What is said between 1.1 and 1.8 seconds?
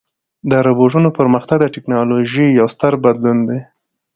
پرمختګ د